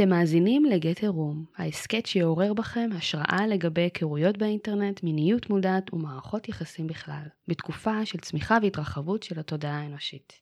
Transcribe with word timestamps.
אתם 0.00 0.08
מאזינים 0.08 0.64
לגט 0.64 1.04
רום, 1.04 1.44
ההסכת 1.56 2.06
שיעורר 2.06 2.54
בכם 2.54 2.88
השראה 2.96 3.46
לגבי 3.46 3.80
היכרויות 3.80 4.38
באינטרנט, 4.38 5.02
מיניות 5.02 5.50
מודעת 5.50 5.94
ומערכות 5.94 6.48
יחסים 6.48 6.86
בכלל, 6.86 7.22
בתקופה 7.48 8.06
של 8.06 8.18
צמיחה 8.18 8.58
והתרחבות 8.62 9.22
של 9.22 9.40
התודעה 9.40 9.80
האנושית. 9.80 10.32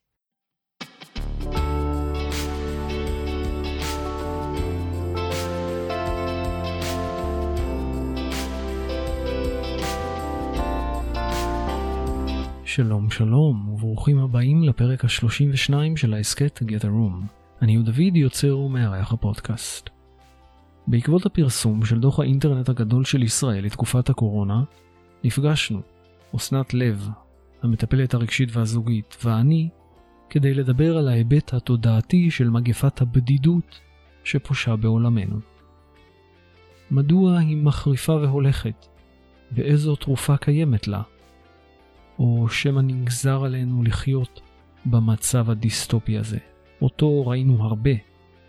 שלום 12.65 13.11
שלום 13.11 13.69
וברוכים 13.69 14.19
הבאים 14.19 14.63
לפרק 14.63 15.05
ה-32 15.05 15.73
של 15.97 16.15
ההסכת 16.15 16.59
a 16.59 16.85
Room. 16.85 17.38
אני 17.63 17.75
הוא 17.75 17.85
דוד 17.85 18.17
יוצר 18.17 18.59
ומארח 18.59 19.13
הפודקאסט. 19.13 19.91
בעקבות 20.87 21.27
הפרסום 21.27 21.85
של 21.85 22.01
דוח 22.01 22.21
האינטרנט 22.21 22.69
הגדול 22.69 23.05
של 23.05 23.23
ישראל 23.23 23.65
לתקופת 23.65 24.11
הקורונה, 24.11 24.63
נפגשנו, 25.25 25.81
אסנת 26.37 26.75
לב, 26.75 27.09
המטפלת 27.63 28.15
הרגשית 28.15 28.49
והזוגית, 28.57 29.17
ואני, 29.25 29.69
כדי 30.31 30.55
לדבר 30.55 30.99
על 30.99 31.09
ההיבט 31.09 31.55
התודעתי 31.55 32.31
של 32.31 32.51
מגפת 32.51 33.01
הבדידות 33.01 33.81
שפושה 34.25 34.77
בעולמנו. 34.77 35.37
מדוע 36.91 37.39
היא 37.39 37.57
מחריפה 37.57 38.13
והולכת? 38.13 38.87
ואיזו 39.53 39.97
תרופה 39.97 40.37
קיימת 40.37 40.89
לה? 40.89 41.03
או 42.19 42.49
שמא 42.49 42.81
נגזר 42.81 43.45
עלינו 43.45 43.83
לחיות 43.83 44.41
במצב 44.87 45.51
הדיסטופי 45.51 46.19
הזה, 46.19 46.39
אותו 46.83 47.27
ראינו 47.27 47.63
הרבה 47.65 47.91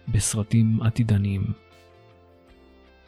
בסרטים 0.08 0.82
עתידניים. 0.82 1.42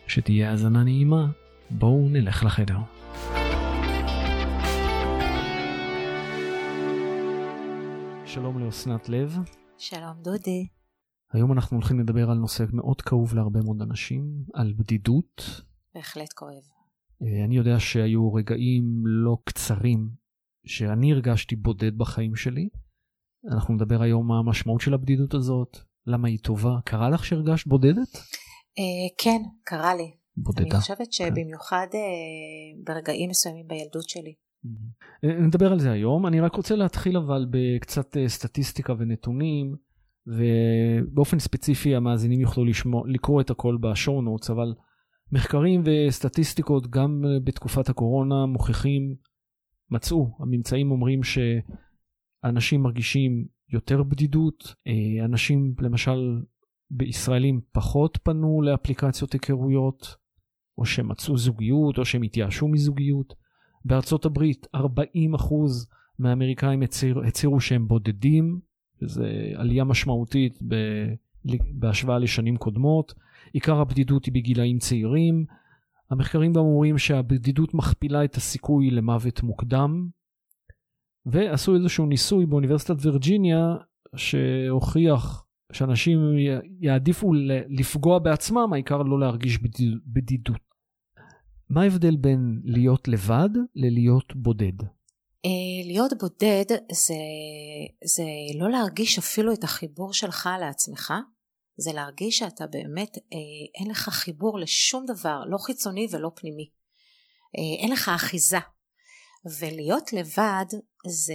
שתהיה 0.07 0.49
האזנה 0.49 0.83
נעימה, 0.83 1.31
בואו 1.69 2.09
נלך 2.09 2.43
לחדר. 2.43 2.77
שלום 8.25 8.59
לאסנת 8.59 9.09
לב. 9.09 9.37
שלום 9.77 10.21
דודי. 10.21 10.67
היום 11.33 11.51
אנחנו 11.51 11.77
הולכים 11.77 11.99
לדבר 11.99 12.29
על 12.31 12.37
נושא 12.37 12.63
מאוד 12.73 13.01
כאוב 13.01 13.35
להרבה 13.35 13.59
מאוד 13.63 13.81
אנשים, 13.81 14.43
על 14.53 14.73
בדידות. 14.77 15.61
בהחלט 15.95 16.33
כואב. 16.33 16.63
אה, 17.21 17.45
אני 17.45 17.57
יודע 17.57 17.79
שהיו 17.79 18.33
רגעים 18.33 19.03
לא 19.05 19.37
קצרים 19.45 20.09
שאני 20.65 21.13
הרגשתי 21.13 21.55
בודד 21.55 21.97
בחיים 21.97 22.35
שלי. 22.35 22.69
אנחנו 23.47 23.73
נדבר 23.73 24.01
היום 24.01 24.27
מה 24.27 24.39
המשמעות 24.39 24.81
של 24.81 24.93
הבדידות 24.93 25.33
הזאת, 25.33 25.77
למה 26.07 26.27
היא 26.27 26.39
טובה. 26.39 26.79
קרה 26.85 27.09
לך 27.09 27.25
שהרגשת 27.25 27.67
בודדת? 27.67 28.17
אה, 28.79 29.07
כן, 29.17 29.41
קרה 29.63 29.95
לי. 29.95 30.11
בודדה. 30.37 30.63
אני 30.63 30.79
חושבת 30.79 30.97
כן. 30.97 31.11
שבמיוחד. 31.11 31.87
אה, 31.93 31.99
ברגעים 32.83 33.29
מסוימים 33.29 33.67
בילדות 33.67 34.09
שלי. 34.09 34.33
אה, 35.23 35.39
נדבר 35.47 35.71
על 35.71 35.79
זה 35.79 35.91
היום. 35.91 36.27
אני 36.27 36.39
רק 36.39 36.55
רוצה 36.55 36.75
להתחיל 36.75 37.17
אבל 37.17 37.45
בקצת 37.49 38.17
סטטיסטיקה 38.27 38.93
ונתונים, 38.99 39.75
ובאופן 40.27 41.39
ספציפי 41.39 41.95
המאזינים 41.95 42.41
יוכלו 42.41 42.65
לשמוע, 42.65 43.03
לקרוא 43.07 43.41
את 43.41 43.49
הכל 43.49 43.77
בשואו 43.81 44.21
נוטס, 44.21 44.49
אבל 44.49 44.73
מחקרים 45.31 45.83
וסטטיסטיקות 45.85 46.89
גם 46.89 47.23
בתקופת 47.43 47.89
הקורונה 47.89 48.45
מוכיחים 48.45 49.15
מצאו, 49.91 50.37
הממצאים 50.39 50.91
אומרים 50.91 51.23
שאנשים 52.45 52.83
מרגישים 52.83 53.45
יותר 53.69 54.03
בדידות, 54.03 54.75
אה, 54.87 55.25
אנשים 55.25 55.73
למשל 55.79 56.41
בישראלים 56.91 57.61
פחות 57.71 58.19
פנו 58.23 58.61
לאפליקציות 58.61 59.33
היכרויות, 59.33 60.15
או 60.77 60.85
שמצאו 60.85 61.37
זוגיות, 61.37 61.97
או 61.97 62.05
שהם 62.05 62.21
התייאשו 62.21 62.67
מזוגיות. 62.67 63.33
בארצות 63.85 64.25
הברית 64.25 64.67
40% 64.75 64.79
מהאמריקאים 66.19 66.81
הצהיר, 66.81 67.19
הצהירו 67.19 67.59
שהם 67.59 67.87
בודדים, 67.87 68.59
וזו 69.01 69.23
עלייה 69.55 69.83
משמעותית 69.83 70.59
ב, 70.67 70.75
בהשוואה 71.73 72.19
לשנים 72.19 72.57
קודמות. 72.57 73.13
עיקר 73.53 73.79
הבדידות 73.79 74.25
היא 74.25 74.33
בגילאים 74.33 74.79
צעירים, 74.79 75.45
המחקרים 76.09 76.53
גם 76.53 76.61
אומרים 76.61 76.97
שהבדידות 76.97 77.73
מכפילה 77.73 78.23
את 78.23 78.35
הסיכוי 78.35 78.91
למוות 78.91 79.43
מוקדם, 79.43 80.09
ועשו 81.25 81.75
איזשהו 81.75 82.05
ניסוי 82.05 82.45
באוניברסיטת 82.45 82.95
וירג'יניה 82.99 83.75
שהוכיח 84.15 85.45
שאנשים 85.71 86.19
יעדיפו 86.81 87.33
לפגוע 87.69 88.19
בעצמם, 88.19 88.73
העיקר 88.73 88.97
לא 88.97 89.19
להרגיש 89.19 89.59
בדידות. 90.05 90.71
מה 91.69 91.81
ההבדל 91.81 92.15
בין 92.15 92.61
להיות 92.63 93.07
לבד 93.07 93.49
ללהיות 93.75 94.35
בודד? 94.35 94.83
אה, 95.45 95.87
להיות 95.87 96.13
בודד 96.19 96.65
זה, 96.91 97.13
זה 98.05 98.23
לא 98.59 98.69
להרגיש 98.69 99.17
אפילו 99.17 99.53
את 99.53 99.63
החיבור 99.63 100.13
שלך 100.13 100.49
לעצמך, 100.59 101.13
זה 101.77 101.93
להרגיש 101.93 102.37
שאתה 102.37 102.67
באמת 102.67 103.17
אה, 103.17 103.81
אין 103.81 103.91
לך 103.91 104.09
חיבור 104.09 104.59
לשום 104.59 105.05
דבר, 105.05 105.43
לא 105.45 105.57
חיצוני 105.57 106.07
ולא 106.11 106.31
פנימי. 106.35 106.69
אה, 107.57 107.83
אין 107.83 107.91
לך 107.91 108.09
אחיזה. 108.15 108.57
ולהיות 109.45 110.13
לבד 110.13 110.65
זה 111.07 111.33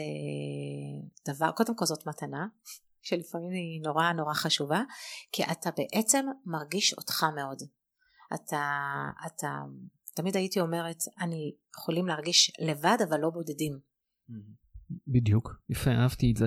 דבר, 1.29 1.51
קודם 1.53 1.77
כל 1.77 1.85
זאת 1.85 2.07
מתנה, 2.07 2.47
שלפעמים 3.03 3.51
היא 3.51 3.83
נורא 3.83 4.13
נורא 4.13 4.35
חשובה, 4.35 4.83
כי 5.33 5.43
אתה 5.45 5.71
בעצם 5.77 6.27
מרגיש 6.47 6.95
אותך 6.95 7.27
מאוד. 7.37 7.63
אתה, 8.35 8.63
אתה, 9.27 9.61
תמיד 10.15 10.37
הייתי 10.37 10.61
אומרת, 10.61 11.03
אני 11.21 11.55
יכולים 11.77 12.07
להרגיש 12.07 12.53
לבד 12.61 12.97
אבל 13.09 13.21
לא 13.21 13.31
בודדים. 13.31 13.79
בדיוק, 15.07 15.57
יפה, 15.69 15.91
אהבתי 15.91 16.31
את 16.31 16.37
זה. 16.37 16.47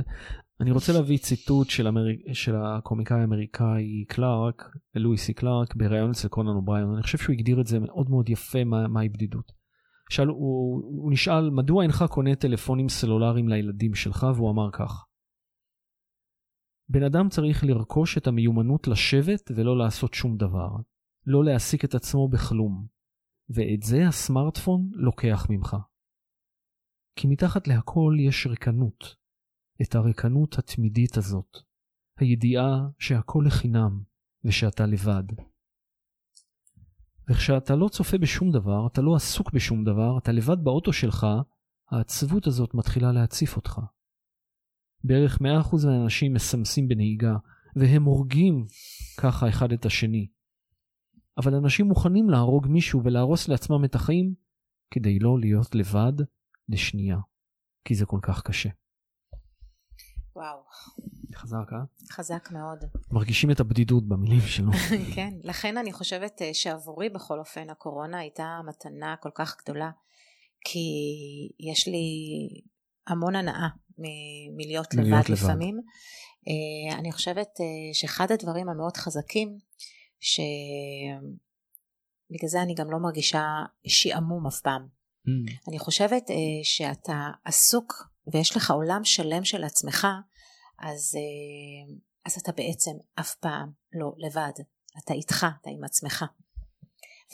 אני 0.61 0.71
רוצה 0.71 0.93
להביא 0.93 1.17
ציטוט 1.17 1.69
של, 1.69 1.87
אמר... 1.87 2.01
של 2.33 2.55
הקומיקאי 2.55 3.21
האמריקאי 3.21 4.05
קלארק, 4.07 4.63
לואיסי 4.95 5.33
קלארק, 5.33 5.75
בריאיון 5.75 6.11
אצל 6.11 6.27
קונן 6.27 6.55
אובריון, 6.55 6.93
אני 6.93 7.03
חושב 7.03 7.17
שהוא 7.17 7.33
הגדיר 7.33 7.61
את 7.61 7.67
זה 7.67 7.79
מאוד 7.79 8.09
מאוד 8.09 8.29
יפה 8.29 8.63
מהי 8.63 8.87
מה 8.87 9.01
בדידות. 9.13 9.58
שאל, 10.09 10.27
הוא, 10.27 10.83
הוא 10.83 11.11
נשאל 11.11 11.49
מדוע 11.49 11.83
אינך 11.83 12.03
קונה 12.09 12.35
טלפונים 12.35 12.89
סלולריים 12.89 13.49
לילדים 13.49 13.95
שלך 13.95 14.25
והוא 14.35 14.51
אמר 14.51 14.69
כך: 14.71 15.05
בן 16.89 17.03
אדם 17.03 17.29
צריך 17.29 17.63
לרכוש 17.63 18.17
את 18.17 18.27
המיומנות 18.27 18.87
לשבת 18.87 19.51
ולא 19.55 19.77
לעשות 19.77 20.13
שום 20.13 20.37
דבר, 20.37 20.69
לא 21.25 21.43
להעסיק 21.43 21.85
את 21.85 21.95
עצמו 21.95 22.29
בכלום, 22.29 22.87
ואת 23.49 23.83
זה 23.83 24.07
הסמארטפון 24.07 24.89
לוקח 24.93 25.47
ממך. 25.49 25.75
כי 27.15 27.27
מתחת 27.27 27.67
להכל 27.67 28.13
יש 28.27 28.47
ריקנות, 28.47 29.15
את 29.81 29.95
הריקנות 29.95 30.57
התמידית 30.57 31.17
הזאת, 31.17 31.57
הידיעה 32.19 32.87
שהכל 32.99 33.43
לחינם 33.47 34.03
ושאתה 34.43 34.85
לבד. 34.85 35.23
וכשאתה 37.29 37.75
לא 37.75 37.87
צופה 37.87 38.17
בשום 38.17 38.51
דבר, 38.51 38.87
אתה 38.87 39.01
לא 39.01 39.15
עסוק 39.15 39.51
בשום 39.53 39.83
דבר, 39.83 40.17
אתה 40.17 40.31
לבד 40.31 40.63
באוטו 40.63 40.93
שלך, 40.93 41.27
העצבות 41.91 42.47
הזאת 42.47 42.73
מתחילה 42.73 43.11
להציף 43.11 43.55
אותך. 43.55 43.81
בערך 45.03 45.37
100% 45.37 45.41
מהאנשים 45.85 46.33
מסמסים 46.33 46.87
בנהיגה, 46.87 47.35
והם 47.75 48.03
הורגים 48.03 48.65
ככה 49.17 49.49
אחד 49.49 49.71
את 49.71 49.85
השני. 49.85 50.27
אבל 51.37 51.55
אנשים 51.55 51.85
מוכנים 51.85 52.29
להרוג 52.29 52.67
מישהו 52.67 53.03
ולהרוס 53.03 53.47
לעצמם 53.47 53.85
את 53.85 53.95
החיים 53.95 54.33
כדי 54.91 55.19
לא 55.19 55.39
להיות 55.39 55.75
לבד 55.75 56.13
לשנייה, 56.69 57.17
כי 57.85 57.95
זה 57.95 58.05
כל 58.05 58.19
כך 58.21 58.43
קשה. 58.43 58.69
וואו. 60.39 60.57
חזק, 61.35 61.73
אה? 61.73 61.77
חזק 62.11 62.49
מאוד. 62.51 62.79
מרגישים 63.11 63.51
את 63.51 63.59
הבדידות 63.59 64.07
במילים 64.07 64.41
שלו. 64.41 64.71
כן, 65.15 65.33
לכן 65.43 65.77
אני 65.77 65.93
חושבת 65.93 66.41
אה, 66.41 66.53
שעבורי 66.53 67.09
בכל 67.09 67.39
אופן 67.39 67.69
הקורונה 67.69 68.19
הייתה 68.19 68.59
מתנה 68.67 69.15
כל 69.21 69.29
כך 69.35 69.57
גדולה, 69.63 69.91
כי 70.65 70.79
יש 71.59 71.87
לי 71.87 72.07
המון 73.07 73.35
הנאה 73.35 73.67
מ- 73.99 74.57
מלהיות 74.57 74.93
לבד, 74.93 75.07
לבד 75.07 75.29
לפעמים. 75.29 75.79
Uh, 75.79 76.95
אני 76.99 77.11
חושבת 77.11 77.47
uh, 77.57 77.63
שאחד 77.93 78.31
הדברים 78.31 78.69
המאוד 78.69 78.97
חזקים, 78.97 79.57
שבגלל 80.19 81.19
זה 82.49 82.61
אני 82.61 82.73
גם 82.73 82.91
לא 82.91 82.97
מרגישה 82.99 83.45
שעמום 83.87 84.47
אף 84.47 84.59
פעם. 84.61 84.87
Mm. 85.27 85.51
אני 85.67 85.79
חושבת 85.79 86.29
uh, 86.29 86.33
שאתה 86.63 87.29
עסוק 87.45 87.93
ויש 88.31 88.57
לך 88.57 88.71
עולם 88.71 89.03
שלם 89.03 89.43
של 89.43 89.63
עצמך, 89.63 90.07
אז, 90.79 91.15
uh, 91.15 91.93
אז 92.25 92.37
אתה 92.41 92.51
בעצם 92.51 92.91
אף 93.19 93.35
פעם 93.35 93.69
לא 93.93 94.13
לבד. 94.17 94.51
אתה 95.03 95.13
איתך, 95.13 95.45
אתה 95.61 95.69
עם 95.69 95.83
עצמך. 95.83 96.25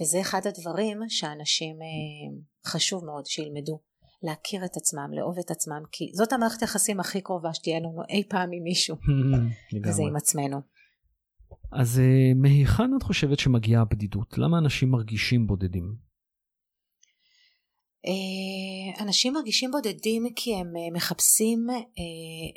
וזה 0.02 0.22
אחד 0.22 0.42
הדברים 0.48 1.00
שאנשים 1.08 1.76
uh, 1.76 2.70
חשוב 2.72 3.06
מאוד 3.06 3.26
שילמדו. 3.26 3.80
להכיר 4.24 4.66
את 4.66 4.78
עצמם, 4.78 5.10
לאהוב 5.14 5.40
את 5.40 5.52
עצמם, 5.52 5.82
כי 5.92 6.12
זאת 6.14 6.34
המערכת 6.34 6.62
היחסים 6.62 7.00
הכי 7.00 7.22
קרובה 7.22 7.54
שתהיה 7.54 7.80
לנו 7.80 8.02
אי 8.10 8.24
פעם 8.30 8.50
עם 8.54 8.64
מישהו, 8.64 8.96
וזה 9.86 10.04
עם 10.04 10.16
עצמנו. 10.16 10.62
אז 11.72 12.00
אה, 12.00 12.34
מהיכן 12.36 12.92
את 12.98 13.04
חושבת 13.04 13.40
שמגיעה 13.40 13.82
הבדידות? 13.82 14.38
למה 14.38 14.58
אנשים 14.58 14.92
מרגישים 14.92 15.48
בודדים? 15.48 16.05
אה, 18.08 19.04
אנשים 19.04 19.34
מרגישים 19.34 19.72
בודדים 19.72 20.24
כי 20.36 20.56
הם 20.56 20.68
אה, 20.68 20.94
מחפשים 20.94 21.68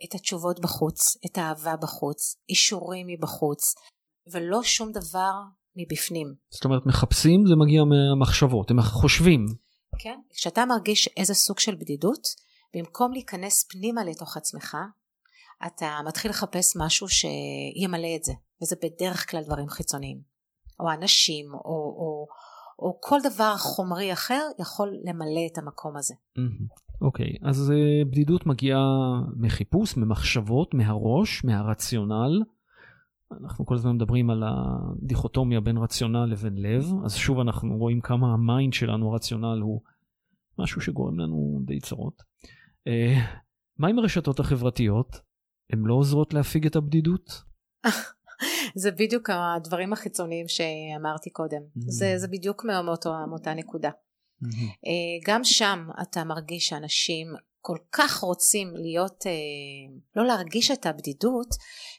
את 0.04 0.14
התשובות 0.14 0.60
בחוץ, 0.60 1.16
את 1.26 1.38
האהבה 1.38 1.76
בחוץ, 1.76 2.36
אישורים 2.48 3.06
מבחוץ, 3.06 3.74
ולא 4.32 4.62
שום 4.62 4.92
דבר 4.92 5.32
מבפנים. 5.76 6.34
זאת 6.50 6.64
אומרת, 6.64 6.86
מחפשים 6.86 7.46
זה 7.46 7.56
מגיע 7.56 7.82
מהמחשבות, 7.84 8.70
הם 8.70 8.82
חושבים. 8.82 9.46
כן, 9.98 10.20
כשאתה 10.34 10.64
מרגיש 10.64 11.08
איזה 11.16 11.34
סוג 11.34 11.58
של 11.58 11.74
בדידות, 11.74 12.28
במקום 12.74 13.12
להיכנס 13.12 13.64
פנימה 13.70 14.04
לתוך 14.04 14.36
עצמך, 14.36 14.76
אתה 15.66 15.98
מתחיל 16.06 16.30
לחפש 16.30 16.76
משהו 16.76 17.06
שימלא 17.08 18.08
את 18.16 18.24
זה, 18.24 18.32
וזה 18.62 18.76
בדרך 18.82 19.30
כלל 19.30 19.42
דברים 19.44 19.68
חיצוניים, 19.68 20.20
או 20.80 20.90
אנשים, 20.90 21.54
או, 21.54 21.60
או, 21.60 22.26
או 22.78 22.98
כל 23.00 23.18
דבר 23.34 23.54
חומרי 23.56 24.12
אחר 24.12 24.40
יכול 24.58 24.88
למלא 25.04 25.46
את 25.52 25.58
המקום 25.58 25.96
הזה. 25.96 26.14
אוקיי, 27.00 27.26
אוקיי, 27.26 27.48
אז 27.48 27.70
אה, 27.70 28.08
בדידות 28.08 28.46
מגיעה 28.46 28.86
מחיפוש, 29.36 29.96
ממחשבות, 29.96 30.74
מהראש, 30.74 31.44
מהרציונל. 31.44 32.42
אנחנו 33.42 33.66
כל 33.66 33.74
הזמן 33.74 33.94
מדברים 33.94 34.30
על 34.30 34.42
הדיכוטומיה 34.46 35.60
בין 35.60 35.76
רציונל 35.76 36.24
לבין 36.24 36.58
לב, 36.58 36.84
אז 37.04 37.14
שוב 37.14 37.40
אנחנו 37.40 37.76
רואים 37.76 38.00
כמה 38.00 38.32
ה 38.32 38.40
mind 38.40 38.72
שלנו, 38.72 39.12
הרציונל 39.12 39.60
הוא 39.62 39.80
משהו 40.58 40.80
שגורם 40.80 41.18
לנו 41.18 41.60
די 41.64 41.80
צרות. 41.80 42.22
Uh, 42.88 42.90
מה 43.78 43.88
עם 43.88 43.98
הרשתות 43.98 44.40
החברתיות? 44.40 45.20
הן 45.72 45.82
לא 45.84 45.94
עוזרות 45.94 46.34
להפיג 46.34 46.66
את 46.66 46.76
הבדידות? 46.76 47.42
זה 48.82 48.90
בדיוק 48.90 49.30
הדברים 49.32 49.92
החיצוניים 49.92 50.46
שאמרתי 50.48 51.30
קודם. 51.30 51.60
Mm-hmm. 51.60 51.90
זה, 51.90 52.14
זה 52.16 52.28
בדיוק 52.28 52.64
מאותו, 52.64 53.10
מאותה 53.28 53.54
נקודה. 53.54 53.90
Mm-hmm. 53.90 54.88
גם 55.26 55.44
שם 55.44 55.88
אתה 56.02 56.24
מרגיש 56.24 56.66
שאנשים 56.66 57.34
כל 57.60 57.76
כך 57.92 58.18
רוצים 58.18 58.72
להיות, 58.76 59.26
אה, 59.26 59.32
לא 60.16 60.26
להרגיש 60.26 60.70
את 60.70 60.86
הבדידות, 60.86 61.48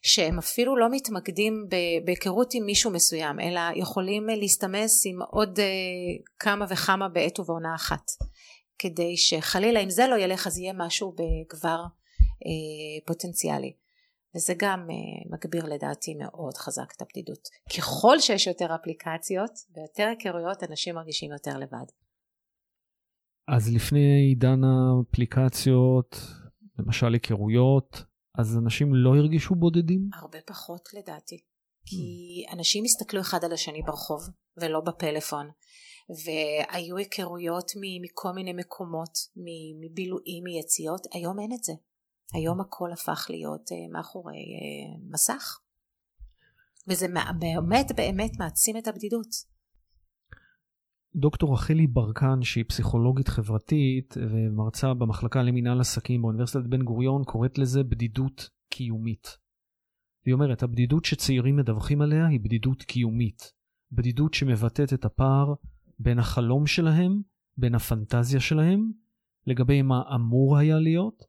שהם 0.01 0.37
אפילו 0.37 0.77
לא 0.77 0.87
מתמקדים 0.91 1.67
בהיכרות 2.05 2.53
עם 2.53 2.65
מישהו 2.65 2.91
מסוים, 2.91 3.39
אלא 3.39 3.61
יכולים 3.75 4.27
להסתמס 4.27 5.03
עם 5.05 5.21
עוד 5.21 5.59
כמה 6.39 6.65
וכמה 6.69 7.09
בעת 7.09 7.39
ובעונה 7.39 7.75
אחת. 7.75 8.03
כדי 8.79 9.17
שחלילה 9.17 9.79
אם 9.79 9.89
זה 9.89 10.07
לא 10.07 10.15
ילך 10.15 10.47
אז 10.47 10.57
יהיה 10.57 10.73
משהו 10.77 11.15
כבר 11.49 11.79
אה, 12.45 13.05
פוטנציאלי. 13.05 13.73
וזה 14.35 14.53
גם 14.57 14.79
אה, 14.79 15.37
מגביר 15.37 15.65
לדעתי 15.65 16.15
מאוד 16.15 16.57
חזק 16.57 16.93
את 16.97 17.01
הבדידות. 17.01 17.47
ככל 17.77 18.19
שיש 18.19 18.47
יותר 18.47 18.75
אפליקציות 18.75 19.51
ויותר 19.75 20.03
היכרויות 20.03 20.63
אנשים 20.63 20.95
מרגישים 20.95 21.31
יותר 21.31 21.57
לבד. 21.57 21.85
אז 23.47 23.73
לפני 23.75 24.21
עידן 24.29 24.61
האפליקציות, 24.63 26.15
למשל 26.79 27.13
היכרויות, 27.13 28.03
אז 28.37 28.57
אנשים 28.57 28.95
לא 28.95 29.15
הרגישו 29.15 29.55
בודדים? 29.55 30.09
הרבה 30.13 30.39
פחות 30.47 30.89
לדעתי. 30.93 31.37
כי 31.85 32.45
אנשים 32.53 32.83
הסתכלו 32.83 33.21
אחד 33.21 33.43
על 33.43 33.53
השני 33.53 33.81
ברחוב 33.81 34.21
ולא 34.57 34.79
בפלאפון 34.79 35.49
והיו 36.09 36.97
היכרויות 36.97 37.71
מכל 38.01 38.31
מיני 38.31 38.53
מקומות, 38.53 39.13
מבילויים, 39.81 40.43
מיציאות, 40.43 41.07
היום 41.13 41.39
אין 41.39 41.51
את 41.53 41.63
זה. 41.63 41.73
היום 42.33 42.61
הכל 42.61 42.91
הפך 42.91 43.27
להיות 43.29 43.61
uh, 43.61 43.93
מאחורי 43.93 44.33
uh, 44.33 45.11
מסך 45.13 45.59
וזה 46.87 47.07
באמת 47.39 47.91
באמת 47.95 48.31
מעצים 48.39 48.77
את 48.77 48.87
הבדידות. 48.87 49.27
דוקטור 51.15 51.53
רחלי 51.53 51.87
ברקן 51.87 52.41
שהיא 52.41 52.65
פסיכולוגית 52.67 53.27
חברתית 53.27 54.15
ומרצה 54.17 54.93
במחלקה 54.93 55.43
למינהל 55.43 55.79
עסקים 55.79 56.21
באוניברסיטת 56.21 56.65
בן 56.65 56.83
גוריון 56.83 57.23
קוראת 57.23 57.57
לזה 57.57 57.83
בדידות 57.83 58.49
קיומית. 58.69 59.37
והיא 60.25 60.33
אומרת 60.33 60.63
הבדידות 60.63 61.05
שצעירים 61.05 61.55
מדווחים 61.55 62.01
עליה 62.01 62.27
היא 62.27 62.39
בדידות 62.39 62.83
קיומית. 62.83 63.53
בדידות 63.91 64.33
שמבטאת 64.33 64.93
את 64.93 65.05
הפער 65.05 65.53
בין 65.99 66.19
החלום 66.19 66.67
שלהם, 66.67 67.21
בין 67.57 67.75
הפנטזיה 67.75 68.39
שלהם, 68.39 68.91
לגבי 69.47 69.81
מה 69.81 70.01
אמור 70.15 70.57
היה 70.57 70.79
להיות, 70.79 71.23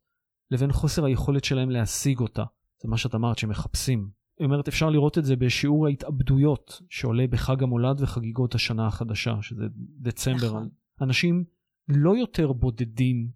לבין 0.51 0.73
חוסר 0.73 1.05
היכולת 1.05 1.45
שלהם 1.45 1.71
להשיג 1.71 2.21
אותה. 2.21 2.45
זה 2.83 2.89
מה 2.89 2.97
שאת 2.97 3.15
אמרת, 3.15 3.39
שמחפשים. 3.39 4.11
היא 4.39 4.45
אומרת, 4.45 4.69
אפשר 4.69 4.91
לראות 4.91 5.19
את 5.19 5.25
זה 5.25 5.37
בשיעור 5.37 5.87
ההתאבדויות 5.87 6.81
שעולה 6.89 7.27
בחג 7.27 7.63
המולד 7.63 8.01
וחגיגות 8.01 8.55
השנה 8.55 8.87
החדשה, 8.87 9.43
שזה 9.43 9.65
דצמבר. 9.77 10.49
נכון. 10.49 10.69
אנשים 11.01 11.45
לא 11.89 12.17
יותר 12.17 12.53
בודדים 12.53 13.31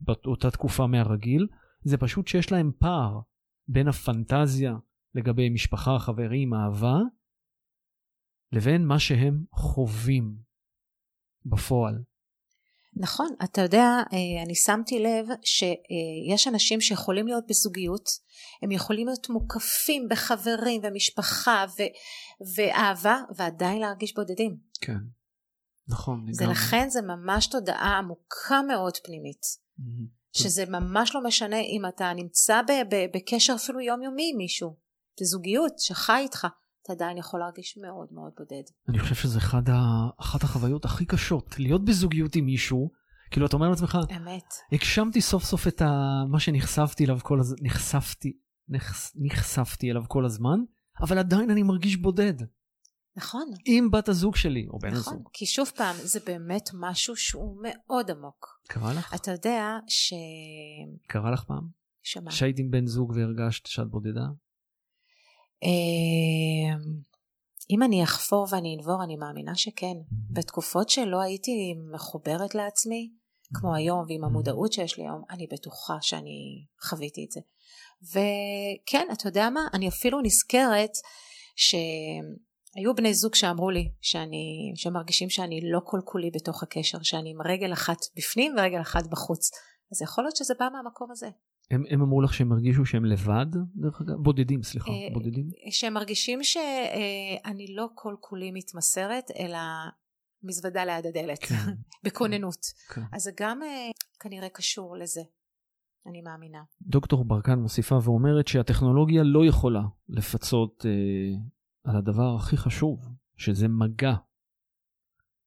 באותה 0.00 0.50
תקופה 0.50 0.86
מהרגיל, 0.86 1.46
זה 1.84 1.96
פשוט 1.96 2.28
שיש 2.28 2.52
להם 2.52 2.72
פער 2.78 3.20
בין 3.68 3.88
הפנטזיה 3.88 4.76
לגבי 5.14 5.50
משפחה, 5.50 5.98
חברים, 5.98 6.54
אהבה, 6.54 6.98
לבין 8.52 8.86
מה 8.86 8.98
שהם 8.98 9.44
חווים 9.52 10.36
בפועל. 11.46 12.02
נכון, 12.96 13.28
אתה 13.44 13.60
יודע, 13.60 13.86
אה, 14.12 14.42
אני 14.42 14.54
שמתי 14.54 14.98
לב 14.98 15.26
שיש 15.44 16.48
אנשים 16.48 16.80
שיכולים 16.80 17.26
להיות 17.26 17.44
בזוגיות, 17.48 18.08
הם 18.62 18.70
יכולים 18.70 19.06
להיות 19.06 19.28
מוקפים 19.28 20.08
בחברים 20.10 20.80
ומשפחה 20.84 21.64
ו- 21.78 21.92
ואהבה 22.54 23.16
ועדיין 23.36 23.80
להרגיש 23.80 24.14
בודדים. 24.14 24.56
כן, 24.80 24.98
נכון. 25.88 26.26
זה 26.30 26.44
גם... 26.44 26.50
לכן 26.50 26.88
זה 26.88 27.02
ממש 27.02 27.46
תודעה 27.46 27.98
עמוקה 27.98 28.62
מאוד 28.68 28.96
פנימית. 28.96 29.42
Mm-hmm. 29.42 30.20
שזה 30.32 30.64
ממש 30.66 31.14
לא 31.14 31.24
משנה 31.24 31.60
אם 31.60 31.82
אתה 31.88 32.12
נמצא 32.12 32.62
ב- 32.62 32.94
ב- 32.94 33.16
בקשר 33.16 33.54
אפילו 33.56 33.80
יומיומי 33.80 34.30
עם 34.32 34.36
מישהו, 34.38 34.76
בזוגיות 35.20 35.78
שחי 35.78 36.20
איתך, 36.22 36.46
אתה 36.82 36.92
עדיין 36.92 37.18
יכול 37.18 37.40
להרגיש 37.40 37.78
מאוד 37.78 38.08
מאוד 38.12 38.32
בודד. 38.38 38.62
אני 38.88 38.98
חושב 38.98 39.14
שזה 39.14 39.38
אחד 39.38 39.70
ה... 39.70 39.80
אחת 40.20 40.42
החוויות 40.42 40.84
הכי 40.84 41.04
קשות, 41.04 41.58
להיות 41.58 41.84
בזוגיות 41.84 42.36
עם 42.36 42.44
מישהו, 42.44 42.90
כאילו 43.30 43.46
אתה 43.46 43.56
אומר 43.56 43.68
לעצמך, 43.68 43.98
אמת. 44.16 44.54
הגשמתי 44.72 45.20
סוף 45.20 45.44
סוף 45.44 45.68
את 45.68 45.82
ה... 45.82 45.88
מה 46.30 46.40
שנחשפתי 46.40 47.04
אליו 47.04 47.18
כל 47.22 47.40
הזמן, 47.40 47.56
נחשפתי, 47.62 48.36
נחש... 48.68 49.12
נחשפתי 49.16 49.90
אליו 49.90 50.02
כל 50.08 50.24
הזמן, 50.24 50.58
אבל 51.00 51.18
עדיין 51.18 51.50
אני 51.50 51.62
מרגיש 51.62 51.96
בודד. 51.96 52.34
נכון. 53.16 53.50
עם 53.64 53.90
בת 53.90 54.08
הזוג 54.08 54.36
שלי, 54.36 54.66
או 54.68 54.78
בן 54.78 54.88
נכון, 54.88 55.14
הזוג. 55.14 55.28
כי 55.32 55.46
שוב 55.46 55.72
פעם, 55.76 55.96
זה 56.02 56.20
באמת 56.26 56.70
משהו 56.74 57.16
שהוא 57.16 57.58
מאוד 57.62 58.10
עמוק. 58.10 58.60
קרה 58.68 58.92
לך? 58.94 59.14
אתה 59.14 59.30
יודע 59.30 59.78
ש... 59.88 60.14
קרה 61.06 61.30
לך 61.30 61.44
פעם? 61.44 61.68
שמה? 62.02 62.30
שהיית 62.30 62.58
עם 62.58 62.70
בן 62.70 62.86
זוג 62.86 63.10
והרגשת 63.10 63.66
שאת 63.66 63.90
בודדה? 63.90 64.26
אמ, 65.62 67.00
אם 67.70 67.82
אני 67.82 68.04
אחפור 68.04 68.46
ואני 68.50 68.76
אנבור, 68.76 69.04
אני 69.04 69.16
מאמינה 69.16 69.54
שכן. 69.54 69.96
בתקופות 70.30 70.90
שלא 70.90 71.20
הייתי 71.20 71.74
מחוברת 71.92 72.54
לעצמי, 72.54 73.10
כמו 73.54 73.74
היום 73.74 74.04
ועם 74.08 74.24
המודעות 74.24 74.72
שיש 74.72 74.98
לי 74.98 75.04
היום, 75.04 75.22
אני 75.30 75.46
בטוחה 75.52 75.96
שאני 76.00 76.64
חוויתי 76.82 77.24
את 77.24 77.30
זה. 77.30 77.40
וכן, 78.02 79.06
אתה 79.12 79.28
יודע 79.28 79.50
מה? 79.50 79.60
אני 79.74 79.88
אפילו 79.88 80.20
נזכרת 80.20 80.90
שהיו 81.56 82.94
בני 82.96 83.14
זוג 83.14 83.34
שאמרו 83.34 83.70
לי 83.70 83.88
שאני, 84.00 84.72
שמרגישים 84.74 85.30
שאני 85.30 85.60
לא 85.62 85.80
כל 85.84 86.00
כולי 86.04 86.30
בתוך 86.30 86.62
הקשר, 86.62 86.98
שאני 87.02 87.30
עם 87.30 87.42
רגל 87.52 87.72
אחת 87.72 87.98
בפנים 88.16 88.54
ורגל 88.58 88.80
אחת 88.80 89.06
בחוץ. 89.06 89.50
אז 89.92 90.02
יכול 90.02 90.24
להיות 90.24 90.36
שזה 90.36 90.54
בא 90.58 90.68
מהמקום 90.72 91.10
הזה. 91.10 91.28
הם, 91.70 91.84
הם 91.90 92.02
אמרו 92.02 92.20
לך 92.20 92.34
שהם 92.34 92.52
הרגישו 92.52 92.86
שהם 92.86 93.04
לבד, 93.04 93.46
דרך 93.76 94.00
אגב? 94.00 94.14
בודדים, 94.14 94.62
סליחה, 94.62 94.90
אה, 94.90 95.08
בודדים? 95.12 95.48
שהם 95.70 95.94
מרגישים 95.94 96.44
שאני 96.44 97.74
לא 97.74 97.88
כל 97.94 98.14
כולי 98.20 98.50
מתמסרת, 98.54 99.24
אלא 99.38 99.58
מזוודה 100.42 100.84
ליד 100.84 101.06
הדלת, 101.06 101.38
כן. 101.38 101.54
בכוננות. 102.04 102.66
כן. 102.94 103.02
אז 103.12 103.22
זה 103.22 103.30
גם 103.40 103.62
אה, 103.62 103.90
כנראה 104.20 104.48
קשור 104.48 104.96
לזה, 104.96 105.20
אני 106.06 106.22
מאמינה. 106.22 106.62
דוקטור 106.82 107.24
ברקן 107.24 107.58
מוסיפה 107.58 107.98
ואומרת 108.04 108.48
שהטכנולוגיה 108.48 109.22
לא 109.22 109.46
יכולה 109.46 109.82
לפצות 110.08 110.86
אה, 110.86 111.38
על 111.84 111.96
הדבר 111.96 112.34
הכי 112.34 112.56
חשוב, 112.56 113.08
שזה 113.36 113.68
מגע. 113.68 114.14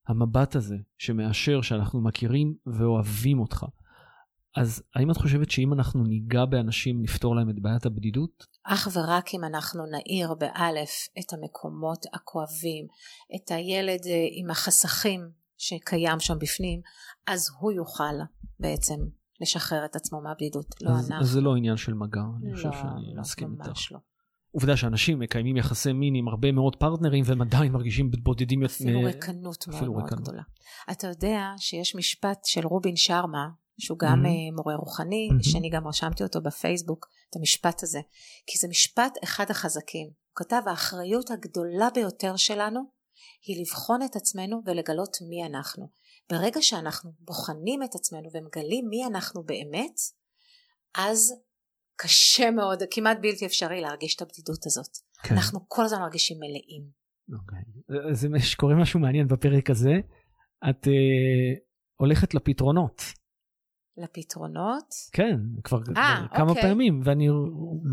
המבט 0.07 0.55
הזה 0.55 0.77
שמאשר 0.97 1.61
שאנחנו 1.61 2.01
מכירים 2.01 2.55
ואוהבים 2.65 3.39
אותך. 3.39 3.65
אז 4.55 4.83
האם 4.95 5.11
את 5.11 5.17
חושבת 5.17 5.51
שאם 5.51 5.73
אנחנו 5.73 6.03
ניגע 6.03 6.45
באנשים 6.45 7.01
נפתור 7.01 7.35
להם 7.35 7.49
את 7.49 7.59
בעיית 7.61 7.85
הבדידות? 7.85 8.45
אך 8.63 8.87
ורק 8.93 9.33
אם 9.33 9.43
אנחנו 9.43 9.85
נאיר 9.85 10.33
באלף 10.33 11.07
את 11.19 11.33
המקומות 11.33 12.05
הכואבים, 12.13 12.87
את 13.35 13.51
הילד 13.51 13.99
אה, 14.05 14.27
עם 14.31 14.49
החסכים 14.49 15.29
שקיים 15.57 16.19
שם 16.19 16.35
בפנים, 16.39 16.81
אז 17.27 17.47
הוא 17.59 17.71
יוכל 17.71 18.15
בעצם 18.59 18.95
לשחרר 19.41 19.85
את 19.85 19.95
עצמו 19.95 20.21
מהבדידות, 20.21 20.75
לא 20.81 20.89
אז, 20.89 21.11
אנחנו. 21.11 21.25
אז 21.25 21.29
זה 21.29 21.41
לא 21.41 21.55
עניין 21.55 21.77
של 21.77 21.93
מגע, 21.93 22.21
אני 22.41 22.51
לא, 22.51 22.55
חושב 22.55 22.71
שאני 22.71 23.15
לא, 23.15 23.21
מסכים 23.21 23.55
איתך. 23.59 23.91
לא. 23.91 23.99
עובדה 24.51 24.77
שאנשים 24.77 25.19
מקיימים 25.19 25.57
יחסי 25.57 25.93
מין 25.93 26.15
עם 26.15 26.27
הרבה 26.27 26.51
מאוד 26.51 26.75
פרטנרים 26.75 27.23
והם 27.27 27.41
עדיין 27.41 27.71
מרגישים 27.71 28.11
בודדים 28.23 28.61
יותר. 28.61 28.73
אפילו 28.73 29.03
ריקנות 29.03 29.67
מאוד 29.67 29.89
מאוד. 29.89 30.09
גדולה. 30.09 30.43
אתה 30.91 31.07
יודע 31.07 31.51
שיש 31.57 31.95
משפט 31.95 32.39
של 32.45 32.67
רובין 32.67 32.95
שרמה, 32.95 33.47
שהוא 33.79 33.99
גם 33.99 34.23
Mhm. 34.23 34.25
mm-hmm. 34.25 34.55
מורה 34.55 34.75
רוחני, 34.75 35.29
Mhm. 35.31 35.33
mm-hmm. 35.35 35.51
שאני 35.51 35.69
גם 35.69 35.87
רשמתי 35.87 36.23
אותו 36.23 36.41
בפייסבוק, 36.41 37.07
את 37.29 37.35
המשפט 37.35 37.83
הזה, 37.83 37.99
כי 38.47 38.57
זה 38.57 38.67
משפט 38.67 39.13
אחד 39.23 39.45
החזקים. 39.49 40.07
הוא 40.07 40.35
כתב, 40.35 40.61
האחריות 40.65 41.31
הגדולה 41.31 41.89
ביותר 41.95 42.35
שלנו 42.35 42.79
היא 43.47 43.61
לבחון 43.61 44.03
את 44.03 44.15
עצמנו 44.15 44.61
ולגלות 44.65 45.17
מי 45.29 45.45
אנחנו. 45.45 45.89
ברגע 46.29 46.61
שאנחנו 46.61 47.11
בוחנים 47.19 47.83
את 47.83 47.95
עצמנו 47.95 48.29
ומגלים 48.33 48.85
מי 48.89 49.05
אנחנו 49.05 49.43
באמת, 49.43 49.95
אז 50.97 51.33
קשה 51.95 52.51
מאוד, 52.51 52.83
כמעט 52.91 53.17
בלתי 53.21 53.45
אפשרי 53.45 53.81
להרגיש 53.81 54.15
את 54.15 54.21
הבדידות 54.21 54.65
הזאת. 54.65 54.97
כן. 55.23 55.35
אנחנו 55.35 55.59
כל 55.67 55.85
הזמן 55.85 55.99
מרגישים 55.99 56.37
מלאים. 56.39 56.83
אוקיי. 57.39 58.13
זה 58.13 58.27
שקורה 58.39 58.75
משהו 58.75 58.99
מעניין 58.99 59.27
בפרק 59.27 59.69
הזה. 59.69 59.91
את 60.69 60.83
uh, 60.87 60.89
הולכת 61.95 62.33
לפתרונות. 62.33 63.01
לפתרונות. 63.97 64.93
כן, 65.11 65.39
כבר 65.63 65.79
אה, 65.97 66.25
כמה 66.35 66.49
אוקיי. 66.49 66.63
פעמים, 66.63 67.01
ואני 67.03 67.27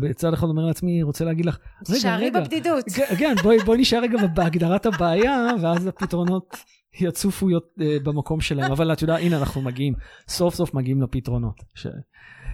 בצד 0.01 0.33
אחד 0.33 0.47
אומר 0.47 0.65
לעצמי, 0.65 1.03
רוצה 1.03 1.25
להגיד 1.25 1.45
לך, 1.45 1.57
רגע, 1.57 1.93
תישארי 1.95 2.25
רגע, 2.25 2.39
בבדידות. 2.39 2.85
כן, 3.19 3.35
בואי, 3.43 3.57
בואי 3.59 3.77
נשאר 3.77 4.01
רגע 4.01 4.27
בהגדרת 4.33 4.85
הבעיה, 4.85 5.47
ואז 5.61 5.87
הפתרונות 5.87 6.55
יצופו 6.99 7.47
אה, 7.49 7.97
במקום 8.03 8.41
שלהם. 8.41 8.71
אבל 8.71 8.93
את 8.93 9.01
יודעת, 9.01 9.19
הנה 9.21 9.37
אנחנו 9.37 9.61
מגיעים, 9.61 9.93
סוף 10.27 10.55
סוף 10.55 10.73
מגיעים 10.73 11.01
לפתרונות. 11.01 11.63
ש... 11.75 11.87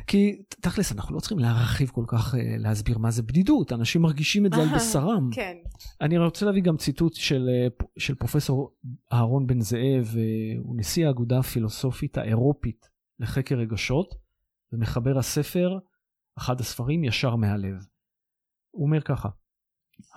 כי 0.07 0.41
תכלס, 0.61 0.91
אנחנו 0.91 1.15
לא 1.15 1.19
צריכים 1.19 1.39
להרחיב 1.39 1.89
כל 1.89 2.03
כך, 2.07 2.35
אה, 2.35 2.55
להסביר 2.57 2.97
מה 2.97 3.11
זה 3.11 3.23
בדידות, 3.23 3.73
אנשים 3.73 4.01
מרגישים 4.01 4.45
את 4.45 4.53
זה 4.53 4.61
על 4.61 4.67
בשרם. 4.75 5.29
כן. 5.31 5.57
אני 6.01 6.17
רוצה 6.17 6.45
להביא 6.45 6.61
גם 6.61 6.77
ציטוט 6.77 7.13
של, 7.13 7.49
של 7.97 8.15
פרופסור 8.15 8.71
אהרון 9.13 9.47
בן 9.47 9.61
זאב, 9.61 10.15
אה, 10.17 10.21
הוא 10.59 10.75
נשיא 10.77 11.07
האגודה 11.07 11.39
הפילוסופית 11.39 12.17
האירופית 12.17 12.96
לחקר 13.19 13.55
רגשות, 13.55 14.15
ומחבר 14.71 15.17
הספר, 15.17 15.79
אחד 16.37 16.59
הספרים, 16.59 17.03
ישר 17.03 17.35
מהלב. 17.35 17.85
הוא 18.71 18.85
אומר 18.85 19.01
ככה, 19.01 19.29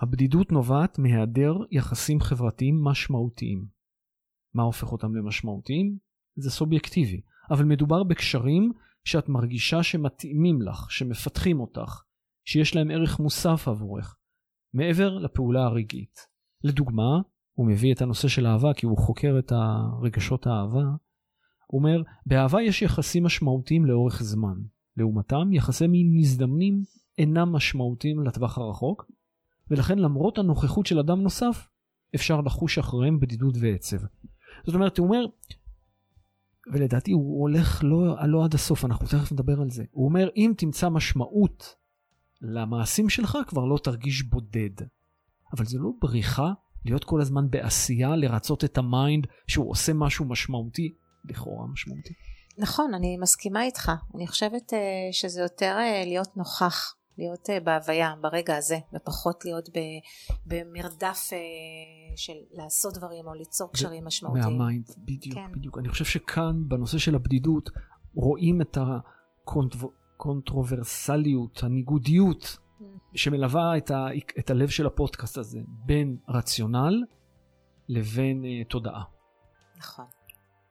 הבדידות 0.01 0.51
נובעת 0.51 0.99
מהיעדר 0.99 1.53
יחסים 1.71 2.19
חברתיים 2.19 2.83
משמעותיים. 2.83 3.65
מה 4.53 4.63
הופך 4.63 4.91
אותם 4.91 5.15
למשמעותיים? 5.15 5.97
זה 6.35 6.51
סובייקטיבי, 6.51 7.21
אבל 7.51 7.65
מדובר 7.65 8.03
בקשרים 8.03 8.71
שאת 9.03 9.29
מרגישה 9.29 9.83
שמתאימים 9.83 10.61
לך, 10.61 10.91
שמפתחים 10.91 11.59
אותך, 11.59 12.03
שיש 12.45 12.75
להם 12.75 12.91
ערך 12.91 13.19
מוסף 13.19 13.67
עבורך. 13.67 14.17
מעבר 14.73 15.17
לפעולה 15.17 15.63
הרגעית. 15.63 16.19
לדוגמה, 16.63 17.21
הוא 17.53 17.67
מביא 17.67 17.93
את 17.93 18.01
הנושא 18.01 18.27
של 18.27 18.47
אהבה 18.47 18.73
כי 18.73 18.85
הוא 18.85 18.97
חוקר 18.97 19.35
את 19.39 19.51
הרגשות 19.51 20.47
האהבה. 20.47 20.83
אומר, 21.73 22.01
באהבה 22.25 22.61
יש 22.61 22.81
יחסים 22.81 23.23
משמעותיים 23.23 23.85
לאורך 23.85 24.23
זמן. 24.23 24.55
לעומתם, 24.97 25.53
יחסי 25.53 25.87
מין 25.87 26.13
מזדמנים 26.13 26.83
אינם 27.17 27.51
משמעותיים 27.51 28.23
לטווח 28.23 28.57
הרחוק, 28.57 29.11
ולכן 29.71 29.99
למרות 29.99 30.37
הנוכחות 30.37 30.85
של 30.85 30.99
אדם 30.99 31.21
נוסף, 31.21 31.67
אפשר 32.15 32.41
לחוש 32.41 32.77
אחריהם 32.77 33.19
בדידות 33.19 33.55
ועצב. 33.59 33.97
זאת 34.65 34.75
אומרת, 34.75 34.97
הוא 34.97 35.07
אומר, 35.07 35.25
ולדעתי 36.73 37.11
הוא 37.11 37.41
הולך 37.41 37.83
לא, 37.83 38.27
לא 38.27 38.45
עד 38.45 38.53
הסוף, 38.53 38.85
אנחנו 38.85 39.07
תכף 39.07 39.31
נדבר 39.31 39.61
על 39.61 39.69
זה. 39.69 39.83
הוא 39.91 40.05
אומר, 40.05 40.29
אם 40.35 40.53
תמצא 40.57 40.89
משמעות 40.89 41.75
למעשים 42.41 43.09
שלך 43.09 43.37
כבר 43.47 43.65
לא 43.65 43.77
תרגיש 43.83 44.23
בודד. 44.23 44.85
אבל 45.57 45.65
זה 45.65 45.79
לא 45.79 45.91
בריחה 46.01 46.53
להיות 46.85 47.03
כל 47.03 47.21
הזמן 47.21 47.49
בעשייה, 47.49 48.15
לרצות 48.15 48.63
את 48.63 48.77
ה 48.77 48.87
mind 48.87 49.27
שהוא 49.47 49.69
עושה 49.69 49.93
משהו 49.93 50.25
משמעותי, 50.25 50.93
לכאורה 51.25 51.67
משמעותי. 51.67 52.13
נכון, 52.57 52.93
אני 52.93 53.17
מסכימה 53.17 53.63
איתך. 53.63 53.91
אני 54.15 54.27
חושבת 54.27 54.73
אה, 54.73 54.79
שזה 55.11 55.41
יותר 55.41 55.75
אה, 55.79 56.03
להיות 56.05 56.37
נוכח, 56.37 56.95
להיות 57.17 57.49
אה, 57.49 57.59
בהוויה, 57.59 58.13
ברגע 58.21 58.57
הזה, 58.57 58.77
ופחות 58.95 59.45
להיות 59.45 59.69
ב- 59.69 59.99
במרדף 60.45 61.29
אה, 61.33 61.37
של 62.15 62.33
לעשות 62.51 62.93
דברים 62.97 63.27
או 63.27 63.33
ליצור 63.33 63.71
קשרים 63.71 64.05
משמעותיים. 64.05 64.57
מה 64.57 64.65
mind, 64.65 64.85
בדיוק, 64.97 65.35
כן. 65.35 65.51
בדיוק. 65.55 65.77
אני 65.77 65.89
חושב 65.89 66.05
שכאן, 66.05 66.67
בנושא 66.67 66.97
של 66.97 67.15
הבדידות, 67.15 67.69
רואים 68.15 68.61
את 68.61 68.77
הקונטרוברסליות, 70.17 71.63
הניגודיות, 71.63 72.57
ממ. 72.81 72.83
שמלווה 73.15 73.77
את, 73.77 73.91
ה, 73.91 74.07
את 74.39 74.49
הלב 74.49 74.69
של 74.69 74.85
הפודקאסט 74.87 75.37
הזה, 75.37 75.59
בין 75.85 76.17
רציונל 76.29 77.03
לבין 77.89 78.43
uh, 78.43 78.67
תודעה. 78.69 79.03
נכון. 79.77 80.05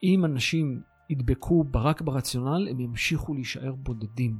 אם 0.02 0.24
אנשים 0.24 0.82
ידבקו 1.10 1.64
רק 1.74 2.02
ברציונל, 2.02 2.68
הם 2.70 2.80
ימשיכו 2.80 3.34
להישאר 3.34 3.72
בודדים. 3.74 4.38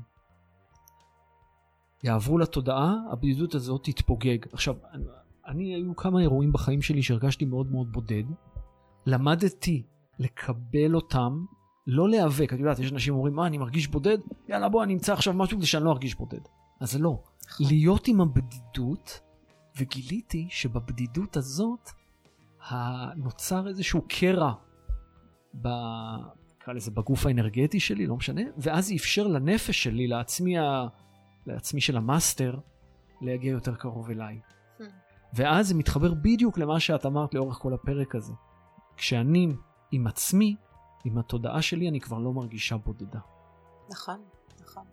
יעברו 2.04 2.38
לתודעה, 2.38 2.94
הבדידות 3.12 3.54
הזאת 3.54 3.84
תתפוגג. 3.84 4.38
עכשיו, 4.52 4.74
אני, 4.92 5.04
אני 5.46 5.74
היו 5.74 5.96
כמה 5.96 6.20
אירועים 6.20 6.52
בחיים 6.52 6.82
שלי 6.82 7.02
שהרגשתי 7.02 7.44
מאוד 7.44 7.70
מאוד 7.70 7.92
בודד. 7.92 8.24
למדתי 9.06 9.82
לקבל 10.18 10.94
אותם, 10.94 11.44
לא 11.86 12.08
להיאבק. 12.08 12.52
את 12.52 12.58
יודעת, 12.58 12.78
יש 12.78 12.92
אנשים 12.92 13.14
אומרים, 13.14 13.34
מה, 13.34 13.46
אני 13.46 13.58
מרגיש 13.58 13.88
בודד? 13.88 14.18
יאללה, 14.48 14.68
בוא, 14.68 14.84
אני 14.84 14.92
אמצא 14.92 15.12
עכשיו 15.12 15.34
משהו 15.34 15.58
כדי 15.58 15.66
שאני 15.66 15.84
לא 15.84 15.90
ארגיש 15.90 16.14
בודד. 16.14 16.40
אז 16.80 17.00
לא. 17.00 17.22
נכון. 17.46 17.66
להיות 17.66 18.08
עם 18.08 18.20
הבדידות, 18.20 19.20
וגיליתי 19.78 20.46
שבבדידות 20.50 21.36
הזאת 21.36 21.90
נוצר 23.16 23.68
איזשהו 23.68 24.02
קרע, 24.08 24.52
ב... 25.54 25.68
נקרא 26.56 26.74
לזה 26.74 26.90
בגוף 26.90 27.26
האנרגטי 27.26 27.80
שלי, 27.80 28.06
לא 28.06 28.16
משנה, 28.16 28.42
ואז 28.58 28.86
זה 28.86 28.94
אפשר 28.94 29.26
לנפש 29.26 29.82
שלי, 29.82 30.06
לעצמי, 30.06 30.58
ה... 30.58 30.86
לעצמי 31.46 31.80
של 31.80 31.96
המאסטר, 31.96 32.58
להגיע 33.20 33.50
יותר 33.50 33.74
קרוב 33.74 34.10
אליי. 34.10 34.40
Hmm. 34.78 34.82
ואז 35.34 35.68
זה 35.68 35.74
מתחבר 35.74 36.14
בדיוק 36.14 36.58
למה 36.58 36.80
שאת 36.80 37.06
אמרת 37.06 37.34
לאורך 37.34 37.56
כל 37.56 37.74
הפרק 37.74 38.14
הזה. 38.14 38.32
כשאני 38.96 39.48
עם 39.92 40.06
עצמי, 40.06 40.56
עם 41.04 41.18
התודעה 41.18 41.62
שלי, 41.62 41.88
אני 41.88 42.00
כבר 42.00 42.18
לא 42.18 42.32
מרגישה 42.32 42.76
בודדה. 42.76 43.20
נכון, 43.90 44.22
נכון. 44.62 44.84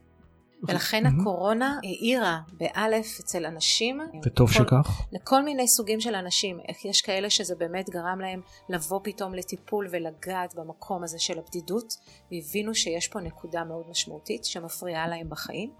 ולכן 0.67 1.03
מהמם. 1.03 1.21
הקורונה 1.21 1.79
האירה 1.83 2.39
באלף 2.53 3.19
אצל 3.19 3.45
אנשים. 3.45 3.99
וטוב 4.25 4.47
כל- 4.47 4.53
שכך. 4.53 5.01
לכל 5.11 5.43
מיני 5.43 5.67
סוגים 5.67 5.99
של 6.01 6.15
אנשים. 6.15 6.59
איך 6.67 6.85
יש 6.85 7.01
כאלה 7.01 7.29
שזה 7.29 7.55
באמת 7.55 7.89
גרם 7.89 8.19
להם 8.21 8.41
לבוא 8.69 8.99
פתאום 9.03 9.33
לטיפול 9.33 9.87
ולגעת 9.91 10.55
במקום 10.55 11.03
הזה 11.03 11.19
של 11.19 11.39
הבדידות, 11.39 11.93
והבינו 12.31 12.75
שיש 12.75 13.07
פה 13.07 13.19
נקודה 13.19 13.63
מאוד 13.63 13.89
משמעותית 13.89 14.45
שמפריעה 14.45 15.07
להם 15.07 15.29
בחיים. 15.29 15.71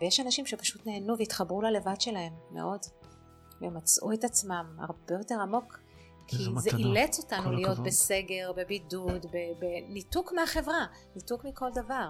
ויש 0.00 0.20
אנשים 0.20 0.46
שפשוט 0.46 0.86
נהנו 0.86 1.18
והתחברו 1.18 1.62
ללבד 1.62 2.00
שלהם 2.00 2.32
מאוד, 2.50 2.80
ומצאו 3.60 4.12
את 4.12 4.24
עצמם 4.24 4.76
הרבה 4.78 5.14
יותר 5.18 5.40
עמוק. 5.40 5.78
כי 6.26 6.36
זה 6.36 6.50
מתנה. 6.50 6.78
אילץ 6.78 7.18
אותנו 7.18 7.52
להיות 7.52 7.70
הכבוד. 7.70 7.86
בסגר, 7.86 8.52
בבידוד, 8.56 9.26
ב- 9.26 9.58
בניתוק 9.60 10.32
מהחברה, 10.32 10.86
ניתוק 11.16 11.44
מכל 11.44 11.70
דבר. 11.74 12.08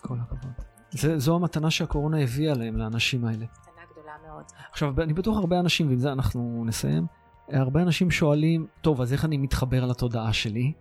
כל 0.00 0.16
הכבוד. 0.22 0.52
זה, 0.92 1.18
זו 1.18 1.34
המתנה 1.34 1.70
שהקורונה 1.70 2.20
הביאה 2.20 2.54
להם, 2.54 2.76
לאנשים 2.76 3.24
האלה. 3.24 3.36
מתנה 3.36 3.82
גדולה 3.92 4.12
מאוד. 4.28 4.44
עכשיו, 4.72 5.00
אני 5.00 5.12
בטוח 5.12 5.36
הרבה 5.36 5.60
אנשים, 5.60 5.88
ועם 5.88 5.98
זה 5.98 6.12
אנחנו 6.12 6.64
נסיים, 6.66 7.06
הרבה 7.48 7.82
אנשים 7.82 8.10
שואלים, 8.10 8.66
טוב, 8.80 9.00
אז 9.00 9.12
איך 9.12 9.24
אני 9.24 9.36
מתחבר 9.36 9.86
לתודעה 9.86 10.32
שלי? 10.32 10.72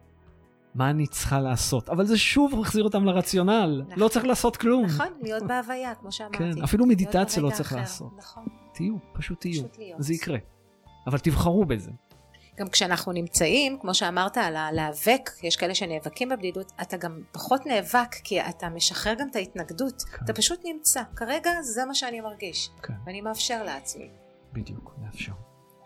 מה 0.75 0.89
אני 0.89 1.07
צריכה 1.07 1.39
לעשות? 1.39 1.89
אבל 1.89 2.05
זה 2.05 2.17
שוב 2.17 2.55
מחזיר 2.59 2.83
אותם 2.83 3.05
לרציונל, 3.05 3.83
נכון. 3.87 3.99
לא 4.03 4.07
צריך 4.07 4.25
לעשות 4.25 4.57
כלום. 4.57 4.85
נכון, 4.85 5.07
להיות 5.21 5.43
בהוויה, 5.43 5.95
כמו 5.95 6.11
שאמרתי. 6.11 6.37
כן, 6.37 6.63
אפילו 6.63 6.85
מדיטציה 6.85 7.43
לא 7.43 7.49
צריך 7.49 7.67
אחר. 7.71 7.75
לעשות. 7.79 8.11
נכון, 8.17 8.43
תהיו, 8.73 8.95
פשוט 9.13 9.41
תהיו. 9.41 9.53
פשוט 9.53 9.77
להיות. 9.77 10.01
זה 10.03 10.13
יקרה. 10.13 10.37
אבל 11.07 11.17
תבחרו 11.17 11.65
בזה. 11.65 11.91
גם 12.61 12.69
כשאנחנו 12.69 13.11
נמצאים, 13.11 13.79
כמו 13.81 13.93
שאמרת, 13.93 14.37
על 14.37 14.55
הלהיאבק, 14.55 15.29
יש 15.43 15.55
כאלה 15.55 15.75
שנאבקים 15.75 16.29
בבדידות, 16.29 16.71
אתה 16.81 16.97
גם 16.97 17.21
פחות 17.31 17.65
נאבק, 17.65 18.15
כי 18.23 18.41
אתה 18.41 18.69
משחרר 18.69 19.13
גם 19.13 19.27
את 19.31 19.35
ההתנגדות. 19.35 20.01
כן. 20.01 20.25
אתה 20.25 20.33
פשוט 20.33 20.59
נמצא. 20.65 21.01
כרגע 21.15 21.51
זה 21.61 21.85
מה 21.85 21.95
שאני 21.95 22.21
מרגיש, 22.21 22.69
כן, 22.83 22.93
ואני 23.05 23.21
מאפשר 23.21 23.63
לעצמי. 23.63 24.09
בדיוק, 24.53 24.95
לאפשר. 25.03 25.33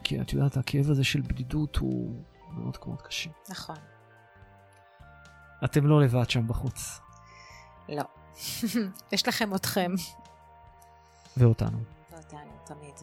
כי 0.04 0.22
את 0.22 0.34
יודעת, 0.34 0.58
הכאב 0.58 0.90
הזה 0.90 1.04
של 1.04 1.22
בדידות 1.22 1.76
הוא 1.76 2.16
מאוד 2.52 2.78
מאוד 2.88 3.02
קשה. 3.02 3.30
נכון. 3.50 3.76
אתם 5.66 5.88
לא 5.88 6.02
לבד 6.02 6.30
שם 6.30 6.48
בחוץ, 6.48 7.00
לא. 7.90 8.04
יש 9.14 9.28
לכם 9.28 9.56
אתכם. 9.56 9.92
ואותנו. 11.38 11.78
ואותנו, 12.12 12.52
תמיד. 12.66 12.96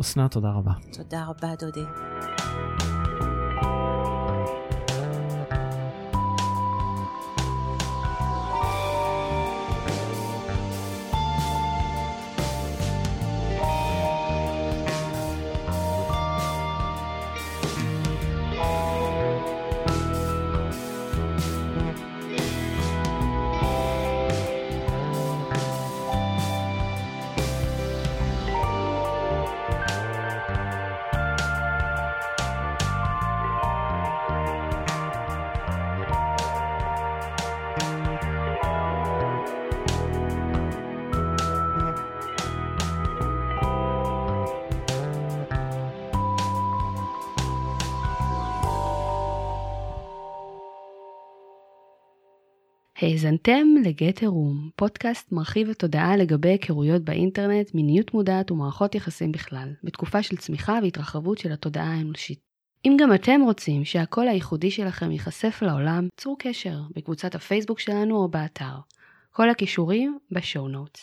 אסנת, 0.00 0.30
תודה 0.32 0.50
רבה. 0.50 0.72
תודה 0.92 1.24
רבה, 1.24 1.54
דודי. 1.58 1.84
האזנתם 53.00 53.66
לגט 53.84 54.20
עירום, 54.20 54.70
פודקאסט 54.76 55.32
מרחיב 55.32 55.70
התודעה 55.70 56.16
לגבי 56.16 56.48
היכרויות 56.48 57.02
באינטרנט, 57.02 57.74
מיניות 57.74 58.14
מודעת 58.14 58.50
ומערכות 58.50 58.94
יחסים 58.94 59.32
בכלל, 59.32 59.68
בתקופה 59.84 60.22
של 60.22 60.36
צמיחה 60.36 60.78
והתרחבות 60.82 61.38
של 61.38 61.52
התודעה 61.52 61.94
האנושית. 61.94 62.38
אם 62.84 62.96
גם 63.00 63.14
אתם 63.14 63.40
רוצים 63.44 63.84
שהקול 63.84 64.28
הייחודי 64.28 64.70
שלכם 64.70 65.10
ייחשף 65.10 65.62
לעולם, 65.62 66.08
צרו 66.16 66.36
קשר 66.38 66.80
בקבוצת 66.96 67.34
הפייסבוק 67.34 67.80
שלנו 67.80 68.16
או 68.16 68.28
באתר. 68.28 68.74
כל 69.32 69.50
הכישורים 69.50 70.18
בשואו 70.30 70.68
נוטס. 70.68 71.00